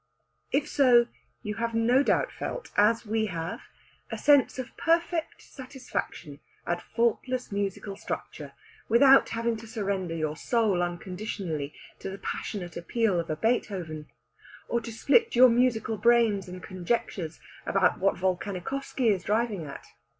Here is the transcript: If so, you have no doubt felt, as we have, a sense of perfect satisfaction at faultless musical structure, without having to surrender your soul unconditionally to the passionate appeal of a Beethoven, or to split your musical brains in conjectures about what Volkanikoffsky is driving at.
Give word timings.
If 0.51 0.67
so, 0.67 1.09
you 1.43 1.53
have 1.61 1.75
no 1.75 2.01
doubt 2.01 2.31
felt, 2.31 2.71
as 2.75 3.05
we 3.05 3.27
have, 3.27 3.59
a 4.09 4.17
sense 4.17 4.57
of 4.57 4.75
perfect 4.75 5.43
satisfaction 5.43 6.39
at 6.65 6.81
faultless 6.81 7.51
musical 7.51 7.95
structure, 7.95 8.53
without 8.89 9.29
having 9.29 9.57
to 9.57 9.67
surrender 9.67 10.15
your 10.15 10.35
soul 10.35 10.81
unconditionally 10.81 11.75
to 11.99 12.09
the 12.09 12.17
passionate 12.17 12.75
appeal 12.75 13.19
of 13.19 13.29
a 13.29 13.35
Beethoven, 13.35 14.07
or 14.67 14.81
to 14.81 14.91
split 14.91 15.35
your 15.35 15.49
musical 15.49 15.97
brains 15.99 16.47
in 16.49 16.61
conjectures 16.61 17.39
about 17.67 17.99
what 17.99 18.15
Volkanikoffsky 18.17 19.11
is 19.11 19.23
driving 19.23 19.67
at. 19.67 19.85